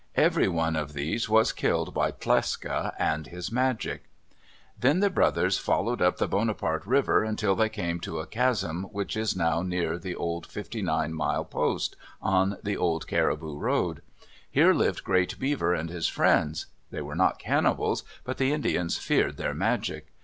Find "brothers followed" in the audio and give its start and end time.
5.11-6.01